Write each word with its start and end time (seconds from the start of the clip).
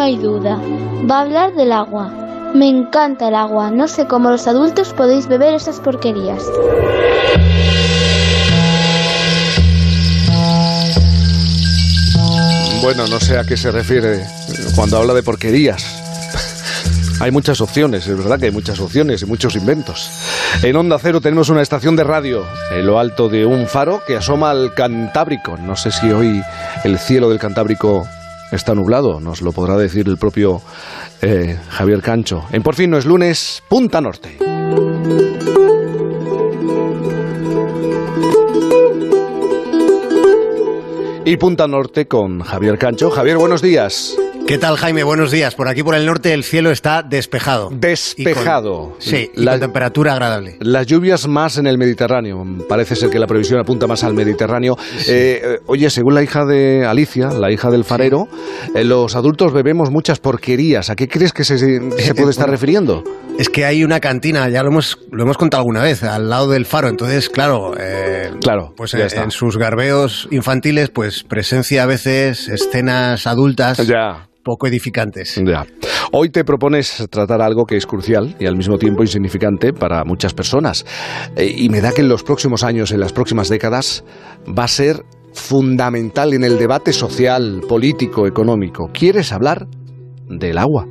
no 0.00 0.06
hay 0.06 0.16
duda. 0.16 0.58
Va 1.10 1.18
a 1.18 1.20
hablar 1.20 1.52
del 1.52 1.72
agua. 1.72 2.10
Me 2.54 2.70
encanta 2.70 3.28
el 3.28 3.34
agua. 3.34 3.70
No 3.70 3.86
sé 3.86 4.06
cómo 4.06 4.30
los 4.30 4.46
adultos 4.46 4.94
podéis 4.94 5.26
beber 5.26 5.52
esas 5.52 5.78
porquerías. 5.78 6.42
Bueno, 12.80 13.06
no 13.08 13.20
sé 13.20 13.36
a 13.36 13.44
qué 13.44 13.58
se 13.58 13.70
refiere 13.70 14.24
cuando 14.74 14.96
habla 14.96 15.12
de 15.12 15.22
porquerías. 15.22 15.84
Hay 17.20 17.30
muchas 17.30 17.60
opciones, 17.60 18.06
es 18.06 18.16
verdad 18.16 18.38
que 18.38 18.46
hay 18.46 18.52
muchas 18.52 18.80
opciones 18.80 19.20
y 19.20 19.26
muchos 19.26 19.54
inventos. 19.54 20.10
En 20.62 20.76
Onda 20.76 20.98
Cero 20.98 21.20
tenemos 21.20 21.50
una 21.50 21.60
estación 21.60 21.94
de 21.94 22.04
radio 22.04 22.46
en 22.70 22.86
lo 22.86 22.98
alto 22.98 23.28
de 23.28 23.44
un 23.44 23.66
faro 23.66 24.02
que 24.06 24.16
asoma 24.16 24.50
al 24.50 24.72
Cantábrico. 24.72 25.58
No 25.58 25.76
sé 25.76 25.90
si 25.90 26.10
hoy 26.10 26.42
el 26.84 26.98
cielo 26.98 27.28
del 27.28 27.38
Cantábrico 27.38 28.08
está 28.52 28.74
nublado, 28.74 29.20
nos 29.20 29.42
lo 29.42 29.52
podrá 29.52 29.76
decir 29.76 30.08
el 30.08 30.18
propio 30.18 30.60
eh, 31.22 31.58
Javier 31.70 32.02
Cancho. 32.02 32.44
En 32.52 32.62
Por 32.62 32.74
fin 32.74 32.90
no 32.90 32.98
es 32.98 33.06
lunes, 33.06 33.62
Punta 33.68 34.00
Norte. 34.00 34.38
Y 41.24 41.36
Punta 41.36 41.68
Norte 41.68 42.06
con 42.06 42.40
Javier 42.40 42.78
Cancho. 42.78 43.10
Javier, 43.10 43.36
buenos 43.36 43.62
días. 43.62 44.16
¿Qué 44.50 44.58
tal, 44.58 44.76
Jaime? 44.78 45.04
Buenos 45.04 45.30
días. 45.30 45.54
Por 45.54 45.68
aquí, 45.68 45.84
por 45.84 45.94
el 45.94 46.04
norte, 46.04 46.34
el 46.34 46.42
cielo 46.42 46.72
está 46.72 47.04
despejado. 47.04 47.70
Despejado. 47.70 48.96
sí, 48.98 49.30
y 49.32 49.42
la, 49.42 49.52
con 49.52 49.60
temperatura 49.60 50.14
agradable. 50.14 50.56
Las 50.58 50.88
lluvias 50.88 51.28
más 51.28 51.56
en 51.56 51.68
el 51.68 51.78
Mediterráneo. 51.78 52.44
Parece 52.68 52.96
ser 52.96 53.10
que 53.10 53.20
la 53.20 53.28
previsión 53.28 53.60
apunta 53.60 53.86
más 53.86 54.02
al 54.02 54.12
Mediterráneo. 54.12 54.76
Eh, 55.06 55.60
oye, 55.66 55.88
según 55.88 56.16
la 56.16 56.24
hija 56.24 56.44
de 56.46 56.84
Alicia, 56.84 57.28
la 57.28 57.52
hija 57.52 57.70
del 57.70 57.84
farero, 57.84 58.26
eh, 58.74 58.82
los 58.82 59.14
adultos 59.14 59.52
bebemos 59.52 59.92
muchas 59.92 60.18
porquerías. 60.18 60.90
¿A 60.90 60.96
qué 60.96 61.06
crees 61.06 61.32
que 61.32 61.44
se, 61.44 61.56
se 61.56 62.14
puede 62.16 62.30
estar 62.30 62.50
refiriendo? 62.50 63.04
Es 63.38 63.50
que 63.50 63.64
hay 63.66 63.84
una 63.84 64.00
cantina, 64.00 64.48
ya 64.48 64.64
lo 64.64 64.70
hemos, 64.70 64.98
lo 65.12 65.22
hemos 65.22 65.38
contado 65.38 65.60
alguna 65.60 65.84
vez, 65.84 66.02
al 66.02 66.28
lado 66.28 66.48
del 66.48 66.66
faro. 66.66 66.88
Entonces, 66.88 67.30
claro, 67.30 67.74
eh, 67.78 68.32
claro 68.40 68.74
pues 68.76 68.94
en, 68.94 69.30
sus 69.30 69.58
garbeos 69.58 70.26
infantiles, 70.32 70.90
pues 70.90 71.22
presencia 71.22 71.84
a 71.84 71.86
veces 71.86 72.48
escenas 72.48 73.28
adultas. 73.28 73.86
Ya 73.86 74.26
poco 74.42 74.66
edificantes. 74.66 75.40
Ya. 75.44 75.66
Hoy 76.12 76.30
te 76.30 76.44
propones 76.44 77.06
tratar 77.10 77.40
algo 77.40 77.64
que 77.64 77.76
es 77.76 77.86
crucial 77.86 78.36
y 78.38 78.46
al 78.46 78.56
mismo 78.56 78.78
tiempo 78.78 79.02
insignificante 79.02 79.72
para 79.72 80.04
muchas 80.04 80.34
personas. 80.34 80.84
Eh, 81.36 81.54
y 81.56 81.68
me 81.68 81.80
da 81.80 81.92
que 81.92 82.00
en 82.00 82.08
los 82.08 82.22
próximos 82.22 82.64
años, 82.64 82.92
en 82.92 83.00
las 83.00 83.12
próximas 83.12 83.48
décadas, 83.48 84.04
va 84.46 84.64
a 84.64 84.68
ser 84.68 85.04
fundamental 85.32 86.34
en 86.34 86.44
el 86.44 86.58
debate 86.58 86.92
social, 86.92 87.62
político, 87.68 88.26
económico. 88.26 88.90
¿Quieres 88.92 89.32
hablar 89.32 89.68
del 90.28 90.58
agua? 90.58 90.86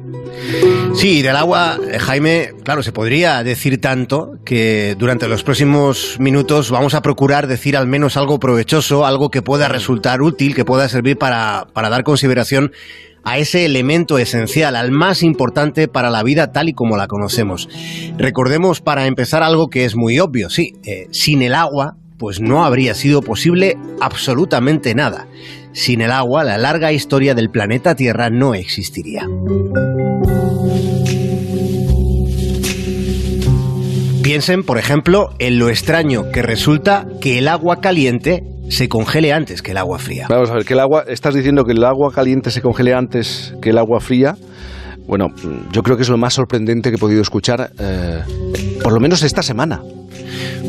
Sí, 0.94 1.22
del 1.22 1.36
agua, 1.36 1.78
eh, 1.92 2.00
Jaime, 2.00 2.52
claro, 2.64 2.84
se 2.84 2.92
podría 2.92 3.44
decir 3.44 3.80
tanto 3.80 4.34
que 4.46 4.96
durante 4.98 5.28
los 5.28 5.44
próximos 5.44 6.18
minutos 6.20 6.72
vamos 6.72 6.94
a 6.94 7.02
procurar 7.02 7.48
decir 7.48 7.78
al 7.78 7.88
menos 7.88 8.18
algo 8.18 8.40
provechoso, 8.40 9.06
algo 9.06 9.30
que 9.30 9.42
pueda 9.42 9.68
resultar 9.68 10.22
útil, 10.22 10.56
que 10.56 10.66
pueda 10.66 10.90
servir 10.90 11.18
para, 11.18 11.68
para 11.74 11.90
dar 11.90 12.04
consideración 12.04 12.72
a 13.24 13.38
ese 13.38 13.66
elemento 13.66 14.18
esencial, 14.18 14.76
al 14.76 14.92
más 14.92 15.24
importante 15.24 15.88
para 15.88 16.10
la 16.10 16.24
vida 16.24 16.52
tal 16.52 16.70
y 16.70 16.74
como 16.74 16.98
la 16.98 17.08
conocemos. 17.08 17.70
Recordemos 18.18 18.82
para 18.82 19.06
empezar 19.06 19.44
algo 19.44 19.70
que 19.70 19.86
es 19.86 19.96
muy 19.96 20.20
obvio, 20.20 20.50
sí, 20.50 20.74
eh, 20.84 21.08
sin 21.12 21.42
el 21.42 21.56
agua 21.56 21.96
pues 22.18 22.42
no 22.42 22.66
habría 22.66 22.94
sido 22.96 23.22
posible 23.22 23.78
absolutamente 24.02 24.94
nada. 24.94 25.28
Sin 25.72 26.02
el 26.02 26.12
agua, 26.12 26.44
la 26.44 26.58
larga 26.58 26.92
historia 26.92 27.34
del 27.34 27.50
planeta 27.50 27.96
Tierra 27.96 28.30
no 28.30 28.54
existiría. 28.54 29.26
Piensen, 34.22 34.64
por 34.64 34.78
ejemplo, 34.78 35.34
en 35.40 35.58
lo 35.58 35.70
extraño 35.70 36.30
que 36.32 36.42
resulta 36.42 37.08
que 37.22 37.40
el 37.40 37.48
agua 37.48 37.80
caliente 37.80 38.44
se 38.70 38.88
congele 38.88 39.34
antes 39.34 39.62
que 39.62 39.72
el 39.72 39.78
agua 39.78 40.00
fría. 40.00 40.28
Vamos 40.30 40.50
a 40.50 40.54
ver, 40.54 40.66
que 40.66 40.74
el 40.74 40.80
agua, 40.80 41.04
estás 41.08 41.34
diciendo 41.34 41.64
que 41.64 41.74
el 41.74 41.84
agua 41.84 42.12
caliente 42.14 42.52
se 42.52 42.62
congele 42.62 42.94
antes 42.94 43.54
que 43.62 43.72
el 43.72 43.78
agua 43.78 44.00
fría. 44.00 44.36
Bueno, 45.08 45.28
yo 45.72 45.82
creo 45.82 45.98
que 45.98 46.04
es 46.04 46.10
lo 46.10 46.18
más 46.18 46.36
sorprendente 46.36 46.90
que 46.90 46.96
he 46.96 47.00
podido 47.00 47.22
escuchar, 47.22 47.72
eh, 47.80 48.22
por 48.84 48.94
lo 48.94 49.00
menos 49.00 49.24
esta 49.24 49.42
semana. 49.42 49.82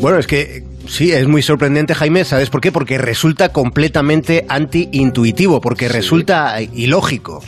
Bueno, 0.01 0.17
es 0.17 0.25
que 0.25 0.63
sí, 0.87 1.11
es 1.11 1.27
muy 1.27 1.43
sorprendente, 1.43 1.93
Jaime. 1.93 2.25
¿Sabes 2.25 2.49
por 2.49 2.59
qué? 2.59 2.71
Porque 2.71 2.97
resulta 2.97 3.49
completamente 3.49 4.45
anti-intuitivo, 4.49 5.61
porque 5.61 5.87
resulta 5.87 6.59
ilógico 6.59 7.43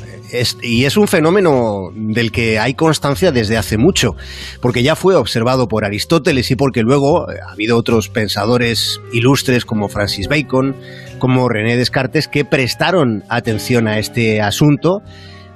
y 0.62 0.86
es 0.86 0.98
un 0.98 1.08
fenómeno 1.08 1.92
del 1.94 2.32
que 2.32 2.60
hay 2.60 2.74
constancia 2.74 3.32
desde 3.32 3.58
hace 3.58 3.78
mucho, 3.78 4.16
porque 4.62 4.84
ya 4.84 4.96
fue 4.96 5.16
observado 5.16 5.68
por 5.68 5.86
Aristóteles 5.86 6.50
y 6.52 6.56
porque 6.56 6.82
luego 6.82 7.32
eh, 7.32 7.36
ha 7.48 7.52
habido 7.52 7.78
otros 7.78 8.10
pensadores 8.10 9.00
ilustres 9.12 9.66
como 9.66 9.90
Francis 9.90 10.28
Bacon, 10.28 10.76
como 11.20 11.50
René 11.50 11.78
Descartes, 11.78 12.28
que 12.28 12.46
prestaron 12.46 13.24
atención 13.30 13.88
a 13.88 14.00
este 14.00 14.42
asunto 14.42 15.02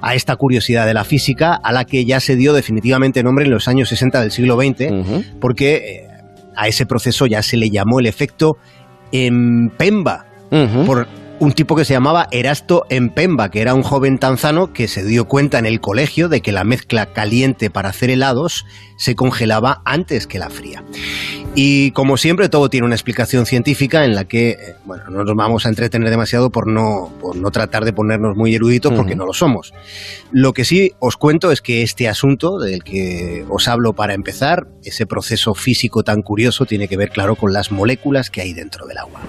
a 0.00 0.14
esta 0.14 0.36
curiosidad 0.36 0.86
de 0.86 0.94
la 0.94 1.04
física, 1.04 1.54
a 1.54 1.72
la 1.72 1.84
que 1.84 2.04
ya 2.04 2.20
se 2.20 2.36
dio 2.36 2.52
definitivamente 2.52 3.22
nombre 3.24 3.44
en 3.44 3.50
los 3.50 3.66
años 3.66 3.88
60 3.88 4.20
del 4.20 4.30
siglo 4.30 4.56
XX, 4.56 4.92
porque 5.40 5.74
eh, 5.74 6.08
a 6.54 6.68
ese 6.68 6.86
proceso 6.86 7.26
ya 7.26 7.42
se 7.42 7.56
le 7.56 7.70
llamó 7.70 7.98
el 7.98 8.06
efecto 8.06 8.58
Empemba, 9.10 10.26
por 10.86 11.08
un 11.40 11.52
tipo 11.52 11.76
que 11.76 11.84
se 11.84 11.92
llamaba 11.92 12.28
Erasto 12.32 12.84
Empemba, 12.88 13.50
que 13.50 13.60
era 13.60 13.74
un 13.74 13.82
joven 13.82 14.18
tanzano 14.18 14.72
que 14.72 14.88
se 14.88 15.04
dio 15.04 15.26
cuenta 15.26 15.58
en 15.58 15.66
el 15.66 15.80
colegio 15.80 16.28
de 16.28 16.40
que 16.40 16.52
la 16.52 16.64
mezcla 16.64 17.12
caliente 17.12 17.70
para 17.70 17.90
hacer 17.90 18.10
helados 18.10 18.66
se 18.96 19.14
congelaba 19.14 19.80
antes 19.84 20.26
que 20.26 20.38
la 20.38 20.50
fría. 20.50 20.82
Y 21.54 21.92
como 21.92 22.16
siempre, 22.16 22.48
todo 22.48 22.68
tiene 22.68 22.86
una 22.86 22.96
explicación 22.96 23.46
científica 23.46 24.04
en 24.04 24.14
la 24.14 24.24
que, 24.24 24.50
eh, 24.50 24.56
bueno, 24.84 25.04
no 25.10 25.24
nos 25.24 25.36
vamos 25.36 25.66
a 25.66 25.68
entretener 25.68 26.10
demasiado 26.10 26.50
por 26.50 26.66
no, 26.66 27.12
por 27.20 27.36
no 27.36 27.50
tratar 27.50 27.84
de 27.84 27.92
ponernos 27.92 28.36
muy 28.36 28.54
eruditos 28.54 28.92
porque 28.92 29.14
no 29.14 29.24
lo 29.24 29.32
somos. 29.32 29.72
Lo 30.32 30.52
que 30.52 30.64
sí 30.64 30.92
os 30.98 31.16
cuento 31.16 31.52
es 31.52 31.62
que 31.62 31.82
este 31.82 32.08
asunto 32.08 32.58
del 32.58 32.82
que 32.82 33.44
os 33.48 33.68
hablo 33.68 33.92
para 33.92 34.14
empezar, 34.14 34.66
ese 34.82 35.06
proceso 35.06 35.54
físico 35.54 36.02
tan 36.02 36.22
curioso, 36.22 36.66
tiene 36.66 36.88
que 36.88 36.96
ver, 36.96 37.10
claro, 37.10 37.36
con 37.36 37.52
las 37.52 37.70
moléculas 37.70 38.30
que 38.30 38.40
hay 38.40 38.52
dentro 38.52 38.86
del 38.86 38.98
agua. 38.98 39.20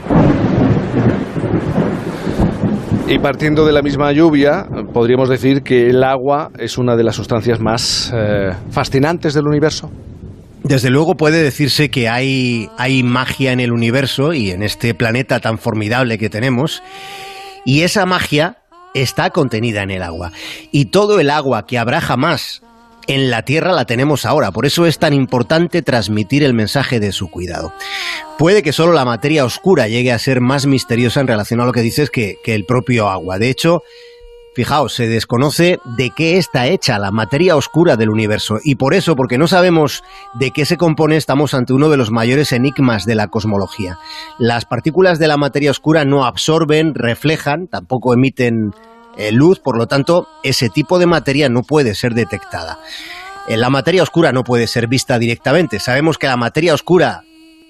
Y 3.07 3.17
partiendo 3.17 3.65
de 3.65 3.73
la 3.73 3.81
misma 3.81 4.11
lluvia, 4.11 4.67
podríamos 4.93 5.29
decir 5.29 5.63
que 5.63 5.87
el 5.87 6.03
agua 6.03 6.51
es 6.59 6.77
una 6.77 6.95
de 6.95 7.03
las 7.03 7.15
sustancias 7.15 7.59
más 7.59 8.13
eh, 8.13 8.51
fascinantes 8.69 9.33
del 9.33 9.47
universo. 9.47 9.89
Desde 10.63 10.91
luego 10.91 11.15
puede 11.15 11.41
decirse 11.41 11.89
que 11.89 12.07
hay, 12.07 12.69
hay 12.77 13.01
magia 13.01 13.51
en 13.51 13.59
el 13.59 13.71
universo 13.71 14.33
y 14.33 14.51
en 14.51 14.61
este 14.61 14.93
planeta 14.93 15.39
tan 15.39 15.57
formidable 15.57 16.19
que 16.19 16.29
tenemos. 16.29 16.83
Y 17.65 17.81
esa 17.81 18.05
magia 18.05 18.57
está 18.93 19.31
contenida 19.31 19.81
en 19.81 19.89
el 19.89 20.03
agua. 20.03 20.31
Y 20.71 20.85
todo 20.85 21.19
el 21.19 21.31
agua 21.31 21.65
que 21.65 21.79
habrá 21.79 22.01
jamás 22.01 22.61
en 23.09 23.31
la 23.31 23.41
Tierra 23.41 23.73
la 23.73 23.85
tenemos 23.85 24.23
ahora. 24.23 24.51
Por 24.51 24.67
eso 24.67 24.85
es 24.85 24.99
tan 24.99 25.13
importante 25.13 25.81
transmitir 25.81 26.43
el 26.43 26.53
mensaje 26.53 26.99
de 26.99 27.11
su 27.11 27.29
cuidado. 27.29 27.73
Puede 28.37 28.61
que 28.61 28.71
solo 28.71 28.93
la 28.93 29.03
materia 29.03 29.45
oscura 29.45 29.87
llegue 29.87 30.11
a 30.11 30.19
ser 30.19 30.41
más 30.41 30.67
misteriosa 30.67 31.19
en 31.19 31.27
relación 31.27 31.59
a 31.59 31.65
lo 31.65 31.71
que 31.71 31.81
dices 31.81 32.11
que, 32.11 32.37
el 32.45 32.65
propio 32.65 33.09
agua. 33.09 33.39
De 33.39 33.49
hecho, 33.49 33.81
Fijaos, 34.53 34.93
se 34.93 35.07
desconoce 35.07 35.79
de 35.97 36.11
qué 36.11 36.37
está 36.37 36.67
hecha 36.67 36.99
la 36.99 37.11
materia 37.11 37.55
oscura 37.55 37.95
del 37.95 38.09
universo 38.09 38.57
y 38.63 38.75
por 38.75 38.93
eso, 38.93 39.15
porque 39.15 39.37
no 39.37 39.47
sabemos 39.47 40.03
de 40.33 40.51
qué 40.51 40.65
se 40.65 40.77
compone, 40.77 41.17
estamos 41.17 41.53
ante 41.53 41.73
uno 41.73 41.89
de 41.89 41.97
los 41.97 42.11
mayores 42.11 42.51
enigmas 42.51 43.05
de 43.05 43.15
la 43.15 43.27
cosmología. 43.27 43.97
Las 44.37 44.65
partículas 44.65 45.17
de 45.17 45.27
la 45.27 45.37
materia 45.37 45.71
oscura 45.71 46.05
no 46.05 46.25
absorben, 46.25 46.93
reflejan, 46.93 47.67
tampoco 47.67 48.13
emiten 48.13 48.71
eh, 49.19 49.33
luz, 49.33 49.59
por 49.59 49.77
lo 49.77 49.85
tanto, 49.85 50.29
ese 50.43 50.69
tipo 50.69 50.97
de 50.97 51.05
materia 51.05 51.49
no 51.49 51.61
puede 51.63 51.93
ser 51.93 52.13
detectada. 52.13 52.79
Eh, 53.49 53.57
la 53.57 53.69
materia 53.69 54.01
oscura 54.01 54.31
no 54.31 54.45
puede 54.45 54.65
ser 54.65 54.87
vista 54.87 55.19
directamente. 55.19 55.79
Sabemos 55.81 56.17
que 56.17 56.27
la 56.27 56.37
materia 56.37 56.73
oscura 56.73 57.23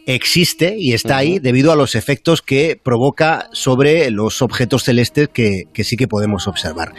existe 0.05 0.75
y 0.77 0.93
está 0.93 1.17
ahí 1.17 1.39
debido 1.39 1.71
a 1.71 1.75
los 1.75 1.95
efectos 1.95 2.43
que 2.43 2.79
provoca 2.81 3.49
sobre 3.51 4.11
los 4.11 4.43
objetos 4.43 4.83
celestes 4.83 5.29
que, 5.29 5.63
que 5.73 5.83
sí 5.83 5.97
que 5.97 6.07
podemos 6.07 6.47
observar. 6.47 6.93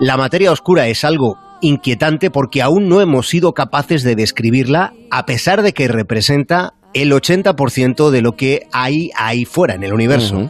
La 0.00 0.16
materia 0.16 0.50
oscura 0.50 0.88
es 0.88 1.04
algo 1.04 1.36
inquietante 1.60 2.30
porque 2.30 2.62
aún 2.62 2.88
no 2.88 3.02
hemos 3.02 3.28
sido 3.28 3.52
capaces 3.52 4.02
de 4.02 4.16
describirla 4.16 4.94
a 5.10 5.26
pesar 5.26 5.62
de 5.62 5.74
que 5.74 5.88
representa 5.88 6.72
el 6.94 7.12
80% 7.12 8.08
de 8.08 8.22
lo 8.22 8.32
que 8.32 8.66
hay 8.72 9.10
ahí 9.14 9.44
fuera 9.44 9.74
en 9.74 9.82
el 9.82 9.92
universo. 9.92 10.48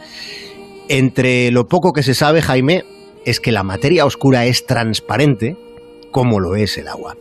Entre 0.87 1.51
lo 1.51 1.67
poco 1.67 1.91
que 1.91 2.03
se 2.03 2.13
sabe, 2.13 2.41
Jaime, 2.41 2.83
es 3.25 3.39
que 3.39 3.51
la 3.51 3.63
materia 3.63 4.05
oscura 4.05 4.45
es 4.45 4.65
transparente 4.65 5.57
como 6.11 6.39
lo 6.39 6.55
es 6.55 6.77
el 6.77 6.87
agua. 6.87 7.15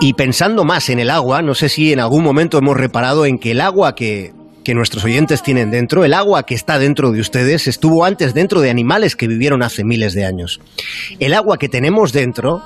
Y 0.00 0.14
pensando 0.14 0.64
más 0.64 0.88
en 0.88 0.98
el 0.98 1.10
agua, 1.10 1.42
no 1.42 1.54
sé 1.54 1.68
si 1.68 1.92
en 1.92 2.00
algún 2.00 2.24
momento 2.24 2.58
hemos 2.58 2.76
reparado 2.76 3.24
en 3.24 3.38
que 3.38 3.52
el 3.52 3.60
agua 3.60 3.94
que, 3.94 4.32
que 4.64 4.74
nuestros 4.74 5.04
oyentes 5.04 5.42
tienen 5.42 5.70
dentro, 5.70 6.04
el 6.04 6.14
agua 6.14 6.44
que 6.44 6.54
está 6.54 6.78
dentro 6.78 7.12
de 7.12 7.20
ustedes, 7.20 7.66
estuvo 7.66 8.04
antes 8.04 8.34
dentro 8.34 8.60
de 8.60 8.70
animales 8.70 9.16
que 9.16 9.28
vivieron 9.28 9.62
hace 9.62 9.84
miles 9.84 10.14
de 10.14 10.24
años. 10.24 10.60
El 11.20 11.34
agua 11.34 11.58
que 11.58 11.68
tenemos 11.68 12.12
dentro, 12.12 12.60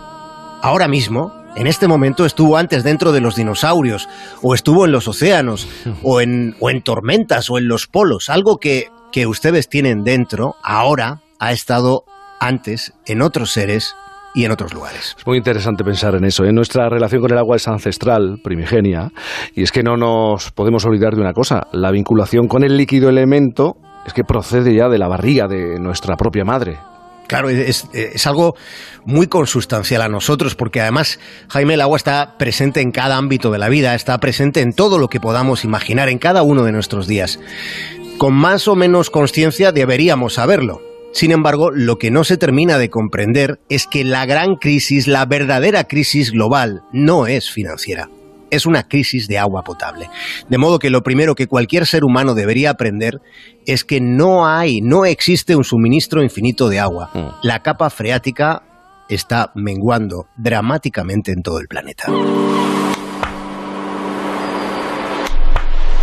ahora 0.63 0.89
mismo, 0.89 1.33
en 1.57 1.67
este 1.67 1.89
momento 1.89 2.27
estuvo 2.27 2.57
antes 2.57 2.85
dentro 2.85 3.13
de 3.13 3.21
los 3.21 3.37
dinosaurios, 3.37 4.09
o 4.43 4.55
estuvo 4.55 4.85
en 4.85 4.93
los 4.93 5.09
océanos, 5.09 5.69
o 6.03 6.21
en, 6.21 6.55
o 6.61 6.71
en 6.71 6.83
tormentas, 6.83 7.51
o 7.51 7.59
en 7.59 7.69
los 7.69 7.87
polos. 7.87 8.29
Algo 8.29 8.59
que, 8.59 8.89
que 9.11 9.27
ustedes 9.27 9.69
tienen 9.69 10.05
dentro, 10.05 10.57
ahora, 10.63 11.23
ha 11.39 11.53
estado 11.53 12.05
antes 12.41 12.93
en 13.07 13.23
otros 13.23 13.53
seres 13.53 13.95
y 14.35 14.45
en 14.45 14.53
otros 14.53 14.75
lugares. 14.75 15.17
Es 15.19 15.27
muy 15.27 15.39
interesante 15.39 15.83
pensar 15.83 16.15
en 16.15 16.25
eso. 16.25 16.45
¿eh? 16.45 16.53
Nuestra 16.53 16.89
relación 16.91 17.23
con 17.23 17.33
el 17.33 17.39
agua 17.39 17.57
es 17.57 17.67
ancestral, 17.69 18.39
primigenia, 18.45 19.11
y 19.55 19.63
es 19.63 19.73
que 19.73 19.83
no 19.83 19.97
nos 19.97 20.53
podemos 20.53 20.85
olvidar 20.85 21.15
de 21.15 21.23
una 21.23 21.33
cosa. 21.33 21.63
La 21.73 21.91
vinculación 21.91 22.47
con 22.47 22.63
el 22.63 22.77
líquido 22.77 23.09
elemento 23.09 23.77
es 24.07 24.13
que 24.13 24.25
procede 24.25 24.75
ya 24.75 24.89
de 24.89 24.99
la 24.99 25.09
barriga 25.09 25.49
de 25.49 25.81
nuestra 25.81 26.17
propia 26.17 26.45
madre. 26.45 26.79
Claro, 27.27 27.49
es, 27.49 27.89
es, 27.93 28.27
algo 28.29 28.55
muy 29.05 29.27
consustancial 29.27 30.03
a 30.03 30.09
nosotros, 30.09 30.55
porque 30.55 30.81
además, 30.81 31.19
Jaime, 31.49 31.75
el 31.75 31.81
agua 31.81 31.97
está 31.97 32.37
presente 32.39 32.83
en 32.83 32.93
cada 32.93 33.17
ámbito 33.17 33.51
de 33.51 33.59
la 33.59 33.69
vida, 33.69 33.97
está 33.97 34.19
presente 34.19 34.61
en 34.61 34.73
todo 34.75 34.99
lo 34.99 35.09
que 35.09 35.19
podamos 35.19 35.65
imaginar, 35.65 36.09
en 36.09 36.19
cada 36.19 36.45
uno 36.45 36.63
de 36.63 36.71
nuestros 36.71 37.09
días. 37.09 37.41
Con 38.19 38.35
más 38.35 38.69
o 38.69 38.77
menos 38.77 39.11
conciencia 39.11 39.73
deberíamos 39.73 40.35
saberlo. 40.35 40.96
Sin 41.17 41.33
embargo, 41.33 41.71
lo 41.71 41.97
que 41.97 42.11
no 42.11 42.25
se 42.25 42.37
termina 42.37 42.77
de 42.77 42.91
comprender 42.91 43.59
es 43.71 43.87
que 43.87 44.05
la 44.05 44.27
gran 44.27 44.57
crisis, 44.57 45.09
la 45.09 45.25
verdadera 45.25 45.85
crisis 45.85 46.31
global, 46.31 46.83
no 46.93 47.27
es 47.27 47.51
financiera. 47.51 48.11
Es 48.51 48.67
una 48.67 48.83
crisis 48.83 49.27
de 49.27 49.39
agua 49.39 49.63
potable. 49.63 50.11
De 50.51 50.59
modo 50.59 50.79
que 50.79 50.91
lo 50.91 51.03
primero 51.03 51.35
que 51.35 51.47
cualquier 51.47 51.87
ser 51.87 52.05
humano 52.05 52.35
debería 52.35 52.69
aprender 52.69 53.23
es 53.65 53.83
que 53.83 53.99
no 53.99 54.47
hay, 54.47 54.83
no 54.83 55.07
existe 55.07 55.57
un 55.57 55.65
suministro 55.65 56.23
infinito 56.23 56.69
de 56.69 56.81
agua. 56.81 57.09
Mm. 57.15 57.47
La 57.47 57.63
capa 57.63 57.89
freática 57.89 58.63
está 59.09 59.53
menguando 59.55 60.27
dramáticamente 60.37 61.33
en 61.33 61.41
todo 61.41 61.61
el 61.61 61.67
planeta. 61.67 62.13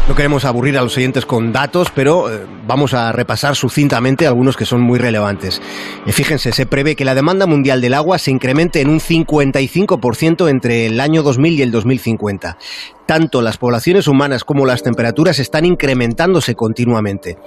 No 0.06 0.16
queremos 0.16 0.44
aburrir 0.44 0.78
a 0.78 0.82
los 0.82 0.98
oyentes 0.98 1.26
con 1.26 1.54
datos, 1.54 1.88
pero 1.96 2.30
eh, 2.30 2.46
vamos 2.68 2.94
a 2.94 3.14
repasar 3.14 3.56
sucintamente 3.56 4.28
algunos 4.28 4.58
que 4.58 4.66
son 4.66 4.82
muy 4.82 5.00
relevantes. 5.00 5.62
Eh, 6.06 6.12
fíjense, 6.12 6.52
se 6.52 6.66
prevé 6.66 6.98
que 6.98 7.06
la 7.06 7.16
demanda 7.16 7.46
mundial 7.46 7.80
del 7.80 7.94
agua 7.94 8.18
se 8.20 8.30
incremente 8.30 8.82
en 8.82 8.90
un 8.90 9.00
55% 9.00 10.50
entre 10.50 10.88
el 10.88 11.00
año 11.00 11.24
2000 11.24 11.54
y 11.54 11.62
el 11.62 11.72
2050 11.72 12.58
tanto 13.06 13.42
las 13.42 13.58
poblaciones 13.58 14.08
humanas 14.08 14.44
como 14.44 14.66
las 14.66 14.84
temperaturas 14.84 15.40
están 15.40 15.66
incrementándose 15.66 16.56
continuamente. 16.56 17.38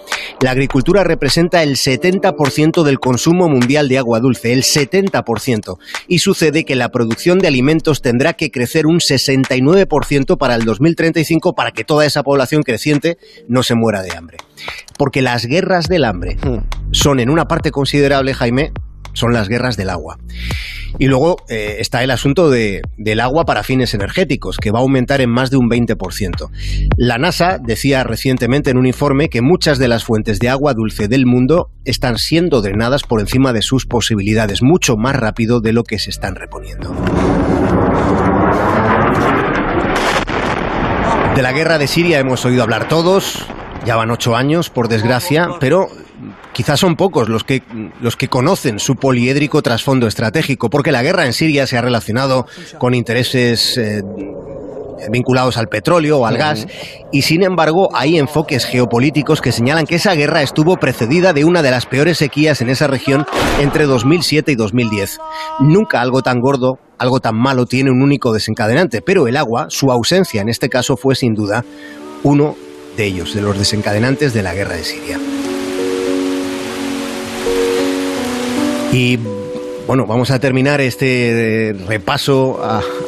La 0.41 0.51
agricultura 0.51 1.05
representa 1.05 1.63
el 1.63 1.77
70% 1.77 2.83
del 2.83 2.99
consumo 2.99 3.49
mundial 3.49 3.89
de 3.89 3.99
agua 3.99 4.21
dulce, 4.21 4.53
el 4.53 4.63
70%, 4.63 5.79
y 6.09 6.19
sucede 6.19 6.65
que 6.65 6.77
la 6.77 6.91
producción 6.91 7.39
de 7.39 7.49
alimentos 7.49 8.03
tendrá 8.03 8.35
que 8.35 8.51
crecer 8.51 8.87
un 8.87 8.99
69% 8.99 10.39
para 10.39 10.55
el 10.55 10.65
2035 10.65 11.55
para 11.55 11.73
que 11.73 11.85
toda 11.85 12.07
esa 12.07 12.23
población 12.23 12.63
creciente 12.63 13.19
no 13.49 13.63
se 13.63 13.75
muera 13.75 14.03
de 14.03 14.17
hambre. 14.17 14.39
Porque 14.99 15.23
las 15.23 15.47
guerras 15.47 15.89
del 15.89 16.05
hambre 16.05 16.37
hmm. 16.37 16.93
son 16.93 17.21
en 17.21 17.31
una 17.31 17.47
parte 17.47 17.71
considerable, 17.71 18.35
Jaime, 18.35 18.73
son 19.13 19.33
las 19.33 19.49
guerras 19.49 19.77
del 19.77 19.91
agua. 19.91 20.19
Y 20.99 21.07
luego 21.07 21.37
eh, 21.49 21.77
está 21.79 22.03
el 22.03 22.11
asunto 22.11 22.51
de, 22.51 22.83
del 22.97 23.21
agua 23.21 23.45
para 23.45 23.63
fines 23.63 23.95
energéticos, 23.95 24.57
que 24.57 24.71
va 24.71 24.79
a 24.79 24.83
aumentar 24.83 25.21
en 25.21 25.31
más 25.31 25.51
de 25.51 25.57
un 25.57 25.69
20%. 25.69 26.51
La 26.97 27.19
NASA 27.19 27.59
decía 27.63 28.05
recientemente 28.05 28.71
en 28.71 28.79
un 28.79 28.87
informe 28.87 29.29
que 29.29 29.43
muchas 29.43 29.79
de 29.79 29.89
las 29.89 30.05
fuentes 30.05 30.39
de 30.39 30.49
agua 30.49 30.75
dulce 30.75 31.09
del 31.09 31.27
mundo 31.27 31.71
están 31.85 32.19
siendo 32.19 32.63
drenadas 32.63 33.03
por 33.03 33.21
encima 33.21 33.53
de 33.53 33.63
sus 33.63 33.87
posibilidades, 33.87 34.63
mucho 34.63 34.97
más 34.97 35.17
rápido 35.17 35.61
de 35.61 35.73
lo 35.73 35.85
que 35.85 35.99
se 35.99 36.11
están 36.11 36.35
reponiendo. 36.35 36.95
De 41.35 41.43
la 41.43 41.53
guerra 41.53 41.77
de 41.77 41.87
Siria 41.87 42.19
hemos 42.19 42.47
oído 42.47 42.63
hablar 42.63 42.89
todos, 42.89 43.47
ya 43.85 43.97
van 43.97 44.11
ocho 44.11 44.35
años, 44.35 44.71
por 44.71 44.89
desgracia, 44.89 45.51
pero 45.61 45.89
quizás 46.53 46.81
son 46.81 46.97
pocos 46.97 47.29
los 47.29 47.45
que, 47.45 47.63
los 48.01 48.17
que 48.17 48.29
conocen 48.29 48.79
su 48.79 48.97
poliédrico 48.97 49.63
trasfondo 49.63 50.07
estratégico, 50.07 50.71
porque 50.71 50.93
la 50.93 51.03
guerra 51.03 51.27
en 51.27 51.33
Siria 51.33 51.67
se 51.67 51.77
ha 51.77 51.83
relacionado 51.83 52.47
con 52.79 52.95
intereses 52.95 53.77
eh, 53.79 54.03
vinculados 55.11 55.57
al 55.57 55.69
petróleo 55.69 56.19
o 56.19 56.27
al 56.27 56.39
gas, 56.39 56.67
y 57.13 57.23
sin 57.23 57.43
embargo 57.43 57.91
hay 57.95 58.19
enfoques 58.19 58.65
geopolíticos 58.65 59.41
que 59.41 59.53
señalan 59.53 59.87
que 59.87 59.97
esa 59.97 60.15
guerra 60.15 60.43
estuvo 60.43 60.77
precedida 60.77 61.33
de 61.33 61.45
una 61.45 61.63
de 61.63 61.71
las 61.71 61.87
peores 61.87 62.19
sequías 62.19 62.61
en 62.61 62.71
esa 62.71 62.87
región 62.87 63.27
entre 63.61 63.85
2007 63.85 64.53
y 64.53 64.55
2010. 64.55 65.19
Nunca 65.61 66.01
algo 66.01 66.23
tan 66.23 66.41
gordo, 66.41 66.79
algo 66.99 67.21
tan 67.21 67.37
malo 67.37 67.67
tiene 67.67 67.91
un 67.91 68.03
único 68.03 68.33
desencadenante, 68.33 69.03
pero 69.03 69.29
el 69.29 69.37
agua, 69.37 69.67
su 69.69 69.91
ausencia 69.91 70.41
en 70.41 70.49
este 70.49 70.69
caso 70.69 70.97
fue 70.97 71.15
sin 71.15 71.35
duda 71.35 71.65
uno 72.23 72.57
de 72.97 73.05
ellos, 73.05 73.35
de 73.35 73.43
los 73.43 73.59
desencadenantes 73.59 74.33
de 74.33 74.43
la 74.43 74.55
guerra 74.55 74.75
de 74.75 74.85
Siria. 74.85 75.19
Y 78.99 79.19
bueno, 79.87 80.07
vamos 80.07 80.31
a 80.31 80.39
terminar 80.39 80.81
este 80.81 81.77
repaso 81.87 82.59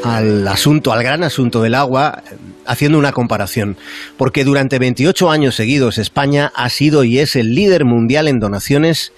al 0.05 0.47
asunto, 0.47 0.93
al 0.93 1.03
gran 1.03 1.23
asunto 1.23 1.63
del 1.63 1.75
agua, 1.75 2.23
haciendo 2.67 2.99
una 2.99 3.13
comparación. 3.13 3.79
Porque 4.19 4.45
durante 4.45 4.79
28 4.79 5.31
años 5.31 5.55
seguidos 5.55 5.97
España 5.97 6.53
ha 6.55 6.69
sido 6.69 7.05
y 7.05 7.21
es 7.21 7.37
el 7.37 7.55
líder 7.55 7.87
mundial 7.87 8.29
en 8.29 8.39
donaciones 8.39 9.15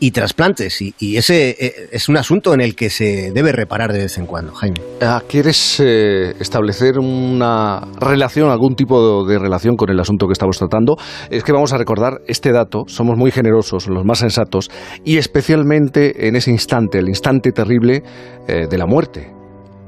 y 0.00 0.10
trasplantes. 0.10 0.80
Y, 0.80 1.16
ese 1.16 1.50
eh, 1.50 1.88
es 1.92 2.08
un 2.08 2.16
asunto 2.16 2.54
en 2.54 2.60
el 2.60 2.74
que 2.74 2.90
se 2.90 3.32
debe 3.32 3.52
reparar 3.52 3.92
de 3.92 4.00
vez 4.00 4.18
en 4.18 4.26
cuando, 4.26 4.52
Jaime. 4.54 4.80
Ah, 5.00 5.22
¿Quieres 5.28 5.80
eh, 5.80 6.34
establecer 6.40 6.98
una 6.98 7.80
relación, 8.00 8.50
algún 8.50 8.74
tipo 8.76 9.26
de 9.26 9.38
relación 9.38 9.76
con 9.76 9.90
el 9.90 9.98
asunto 9.98 10.26
que 10.26 10.32
estamos 10.32 10.58
tratando? 10.58 10.96
Es 11.30 11.42
que 11.42 11.52
vamos 11.52 11.72
a 11.72 11.78
recordar 11.78 12.20
este 12.26 12.52
dato, 12.52 12.84
somos 12.86 13.16
muy 13.16 13.30
generosos, 13.30 13.88
los 13.88 14.04
más 14.04 14.18
sensatos, 14.18 14.70
y 15.04 15.16
especialmente 15.16 16.28
en 16.28 16.36
ese 16.36 16.50
instante, 16.50 16.98
el 16.98 17.08
instante 17.08 17.52
terrible 17.52 18.02
eh, 18.46 18.66
de 18.68 18.78
la 18.78 18.86
muerte. 18.86 19.32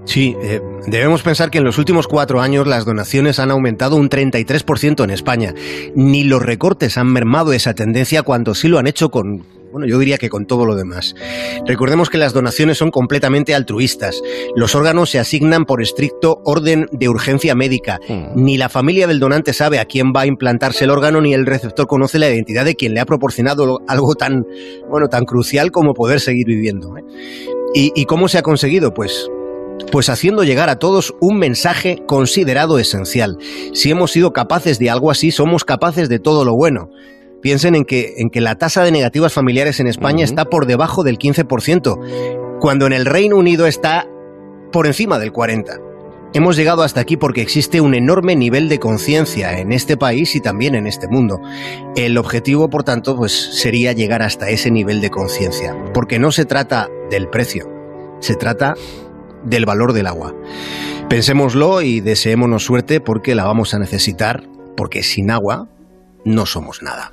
Sí, 0.07 0.35
debemos 0.87 1.23
pensar 1.23 1.51
que 1.51 1.59
en 1.59 1.65
los 1.65 1.77
últimos 1.77 2.09
cuatro 2.09 2.41
años 2.41 2.67
las 2.67 2.87
donaciones 2.87 3.39
han 3.39 3.51
aumentado 3.51 3.97
un 3.97 4.09
33% 4.09 5.05
en 5.05 5.11
España. 5.11 5.55
Ni 5.95 6.25
los 6.25 6.43
recortes 6.43 6.97
han 6.97 7.13
mermado 7.13 7.53
esa 7.53 7.75
tendencia 7.75 8.23
cuando 8.23 8.55
sí 8.55 8.67
lo 8.67 8.79
han 8.79 8.87
hecho 8.87 9.11
con, 9.11 9.45
bueno, 9.71 9.87
yo 9.87 9.99
diría 9.99 10.19
que 10.19 10.29
con 10.29 10.47
todo 10.47 10.67
lo 10.67 10.75
demás. 10.75 11.15
Recordemos 11.67 12.11
que 12.11 12.19
las 12.19 12.33
donaciones 12.33 12.79
son 12.79 12.91
completamente 12.91 13.55
altruistas. 13.55 14.21
Los 14.57 14.75
órganos 14.75 15.11
se 15.11 15.19
asignan 15.19 15.65
por 15.65 15.83
estricto 15.83 16.41
orden 16.45 16.87
de 16.93 17.09
urgencia 17.09 17.55
médica. 17.55 17.99
Hmm. 18.09 18.33
Ni 18.35 18.59
la 18.59 18.69
familia 18.69 19.07
del 19.07 19.21
donante 19.21 19.53
sabe 19.53 19.79
a 19.79 19.85
quién 19.85 20.13
va 20.15 20.23
a 20.23 20.27
implantarse 20.27 20.85
el 20.85 20.91
órgano, 20.91 21.21
ni 21.21 21.35
el 21.35 21.47
receptor 21.47 21.87
conoce 21.87 22.19
la 22.19 22.29
identidad 22.29 22.65
de 22.65 22.75
quien 22.75 22.95
le 22.95 23.01
ha 23.01 23.07
proporcionado 23.07 23.79
algo 23.87 24.15
tan, 24.15 24.45
bueno, 24.89 25.09
tan 25.09 25.25
crucial 25.25 25.71
como 25.71 25.95
poder 25.95 26.21
seguir 26.21 26.47
viviendo. 26.47 26.97
¿eh? 26.97 27.03
¿Y, 27.75 27.93
¿Y 27.95 28.05
cómo 28.07 28.29
se 28.29 28.39
ha 28.39 28.43
conseguido? 28.43 28.93
Pues 28.93 29.31
pues 29.91 30.09
haciendo 30.09 30.45
llegar 30.45 30.69
a 30.69 30.77
todos 30.77 31.15
un 31.21 31.39
mensaje 31.39 31.99
considerado 32.07 32.79
esencial. 32.79 33.39
Si 33.73 33.91
hemos 33.91 34.13
sido 34.13 34.33
capaces 34.33 34.79
de 34.79 34.91
algo 34.91 35.11
así, 35.11 35.31
somos 35.31 35.65
capaces 35.65 36.09
de 36.09 36.19
todo 36.19 36.45
lo 36.45 36.55
bueno. 36.55 36.91
Piensen 37.43 37.75
en 37.75 37.85
que, 37.85 38.15
en 38.19 38.31
que 38.31 38.41
la 38.41 38.57
tasa 38.57 38.83
de 38.85 38.93
negativas 38.93 39.33
familiares 39.33 39.81
en 39.81 39.87
España 39.87 40.25
está 40.25 40.45
por 40.45 40.67
debajo 40.67 41.03
del 41.05 41.19
15%, 41.19 42.59
cuando 42.61 42.87
en 42.87 42.93
el 42.93 43.07
Reino 43.07 43.37
Unido 43.37 43.67
está 43.67 44.07
por 44.73 44.87
encima 44.87 45.19
del 45.19 45.33
40%. 45.33 45.91
Hemos 46.33 46.55
llegado 46.55 46.85
hasta 46.85 47.01
aquí 47.01 47.17
porque 47.17 47.43
existe 47.43 47.81
un 47.81 47.93
enorme 47.93 48.37
nivel 48.37 48.69
de 48.69 48.79
conciencia 48.79 49.59
en 49.59 49.73
este 49.73 49.97
país 49.97 50.37
y 50.37 50.41
también 50.41 50.77
en 50.77 50.87
este 50.87 51.09
mundo. 51.09 51.41
El 51.97 52.17
objetivo, 52.19 52.71
por 52.71 52.85
tanto, 52.85 53.17
pues 53.17 53.33
sería 53.33 53.93
llegar 53.93 54.23
hasta 54.23 54.49
ese 54.49 54.71
nivel 54.71 55.01
de 55.01 55.11
conciencia, 55.11 55.77
porque 55.93 56.21
no 56.21 56.31
se 56.31 56.45
trata 56.45 56.89
del 57.11 57.29
precio, 57.29 57.69
se 58.21 58.37
trata 58.37 58.75
del 59.43 59.67
valor 59.67 59.93
del 59.93 60.07
agua. 60.07 60.33
Pensémoslo 61.09 61.83
y 61.83 62.01
deseémonos 62.01 62.63
suerte 62.63 63.01
porque 63.01 63.35
la 63.35 63.45
vamos 63.45 63.75
a 63.75 63.81
necesitar, 63.81 64.45
porque 64.77 65.03
sin 65.03 65.33
agua 65.33 65.69
no 66.25 66.47
somos 66.47 66.83
nada. 66.83 67.11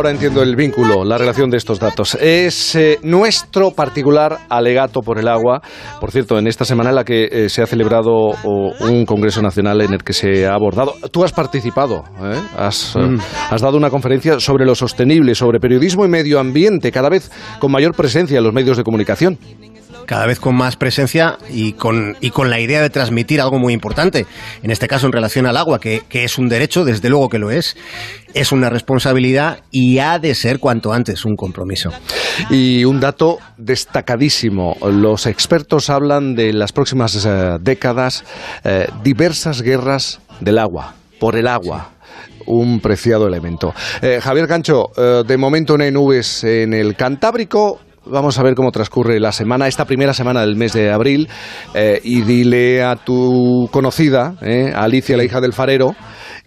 Ahora 0.00 0.12
entiendo 0.12 0.42
el 0.42 0.56
vínculo, 0.56 1.04
la 1.04 1.18
relación 1.18 1.50
de 1.50 1.58
estos 1.58 1.78
datos. 1.78 2.14
Es 2.14 2.74
eh, 2.74 2.98
nuestro 3.02 3.72
particular 3.72 4.38
alegato 4.48 5.00
por 5.00 5.18
el 5.18 5.28
agua. 5.28 5.60
Por 6.00 6.10
cierto, 6.10 6.38
en 6.38 6.46
esta 6.46 6.64
semana 6.64 6.88
en 6.88 6.96
la 6.96 7.04
que 7.04 7.28
eh, 7.30 7.48
se 7.50 7.60
ha 7.60 7.66
celebrado 7.66 8.30
un 8.44 9.04
Congreso 9.04 9.42
Nacional 9.42 9.82
en 9.82 9.92
el 9.92 10.02
que 10.02 10.12
se 10.12 10.46
ha 10.46 10.54
abordado. 10.54 10.94
Tú 11.12 11.22
has 11.22 11.32
participado, 11.32 12.04
¿eh? 12.22 12.40
has, 12.56 12.94
mm. 12.96 13.18
has 13.50 13.60
dado 13.60 13.76
una 13.76 13.90
conferencia 13.90 14.40
sobre 14.40 14.64
lo 14.64 14.74
sostenible, 14.74 15.34
sobre 15.34 15.60
periodismo 15.60 16.06
y 16.06 16.08
medio 16.08 16.38
ambiente, 16.38 16.92
cada 16.92 17.10
vez 17.10 17.30
con 17.58 17.70
mayor 17.70 17.94
presencia 17.94 18.38
en 18.38 18.44
los 18.44 18.54
medios 18.54 18.78
de 18.78 18.84
comunicación. 18.84 19.38
Cada 20.06 20.26
vez 20.26 20.40
con 20.40 20.54
más 20.54 20.76
presencia 20.76 21.38
y 21.50 21.72
con, 21.72 22.16
y 22.20 22.30
con 22.30 22.50
la 22.50 22.60
idea 22.60 22.82
de 22.82 22.90
transmitir 22.90 23.40
algo 23.40 23.58
muy 23.58 23.72
importante, 23.72 24.26
en 24.62 24.70
este 24.70 24.88
caso 24.88 25.06
en 25.06 25.12
relación 25.12 25.46
al 25.46 25.56
agua, 25.56 25.80
que, 25.80 26.02
que 26.08 26.24
es 26.24 26.38
un 26.38 26.48
derecho, 26.48 26.84
desde 26.84 27.08
luego 27.08 27.28
que 27.28 27.38
lo 27.38 27.50
es, 27.50 27.76
es 28.34 28.52
una 28.52 28.70
responsabilidad 28.70 29.60
y 29.70 29.98
ha 29.98 30.18
de 30.18 30.34
ser 30.34 30.58
cuanto 30.58 30.92
antes 30.92 31.24
un 31.24 31.36
compromiso. 31.36 31.90
Y 32.48 32.84
un 32.84 33.00
dato 33.00 33.38
destacadísimo, 33.56 34.76
los 34.82 35.26
expertos 35.26 35.90
hablan 35.90 36.34
de 36.34 36.52
las 36.52 36.72
próximas 36.72 37.24
eh, 37.24 37.58
décadas 37.60 38.24
eh, 38.64 38.88
diversas 39.02 39.62
guerras 39.62 40.20
del 40.40 40.58
agua, 40.58 40.94
por 41.18 41.36
el 41.36 41.46
agua 41.46 41.92
un 42.46 42.80
preciado 42.80 43.28
elemento. 43.28 43.72
Eh, 44.02 44.18
Javier 44.20 44.48
Cancho, 44.48 44.90
de 45.24 45.36
momento 45.36 45.78
no 45.78 45.84
hay 45.84 45.92
nubes 45.92 46.42
en 46.42 46.74
el 46.74 46.96
Cantábrico. 46.96 47.78
Vamos 48.06 48.38
a 48.38 48.42
ver 48.42 48.54
cómo 48.54 48.72
transcurre 48.72 49.20
la 49.20 49.32
semana, 49.32 49.68
esta 49.68 49.84
primera 49.84 50.14
semana 50.14 50.40
del 50.40 50.56
mes 50.56 50.72
de 50.72 50.90
abril. 50.90 51.28
Eh, 51.74 52.00
y 52.02 52.22
dile 52.22 52.82
a 52.82 52.96
tu 52.96 53.68
conocida, 53.70 54.34
Alicia, 54.74 55.16
la 55.16 55.24
hija 55.24 55.40
del 55.40 55.52
farero, 55.52 55.94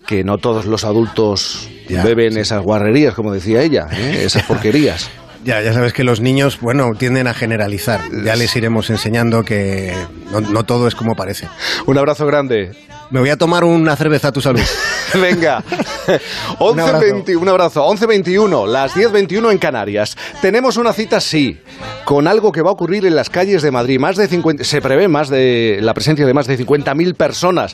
que 0.07 0.23
no 0.23 0.37
todos 0.37 0.65
los 0.65 0.83
adultos 0.83 1.69
beben 1.87 2.37
esas 2.37 2.61
guarrerías, 2.61 3.13
como 3.13 3.31
decía 3.31 3.61
ella, 3.61 3.87
esas 3.91 4.43
porquerías. 4.43 5.09
Ya, 5.43 5.61
ya 5.61 5.73
sabes 5.73 5.93
que 5.93 6.03
los 6.03 6.21
niños, 6.21 6.59
bueno, 6.61 6.93
tienden 6.97 7.27
a 7.27 7.33
generalizar. 7.33 8.01
Ya 8.23 8.35
les 8.35 8.55
iremos 8.55 8.89
enseñando 8.89 9.43
que 9.43 9.93
no, 10.31 10.63
todo 10.63 10.87
es 10.87 10.95
como 10.95 11.15
parece. 11.15 11.47
Un 11.85 11.97
abrazo 11.97 12.25
grande. 12.25 12.71
Me 13.11 13.19
voy 13.19 13.29
a 13.29 13.37
tomar 13.37 13.63
una 13.63 13.95
cerveza 13.95 14.29
a 14.29 14.31
tu 14.31 14.41
salud. 14.41 14.61
Venga. 15.21 15.63
11, 16.59 17.35
un 17.37 17.49
abrazo. 17.49 17.85
11.21, 17.87 18.67
las 18.67 18.95
10.21 18.95 19.51
en 19.51 19.57
Canarias. 19.57 20.17
Tenemos 20.41 20.77
una 20.77 20.93
cita, 20.93 21.19
sí, 21.19 21.59
con 22.05 22.27
algo 22.27 22.51
que 22.51 22.61
va 22.61 22.69
a 22.69 22.73
ocurrir 22.73 23.05
en 23.05 23.15
las 23.15 23.29
calles 23.29 23.61
de 23.61 23.69
Madrid. 23.69 23.99
Más 23.99 24.15
de 24.15 24.27
50, 24.27 24.63
se 24.63 24.81
prevé 24.81 25.07
más 25.07 25.29
de 25.29 25.79
la 25.81 25.93
presencia 25.93 26.25
de 26.25 26.33
más 26.33 26.47
de 26.47 26.57
50.000 26.57 27.15
personas 27.15 27.71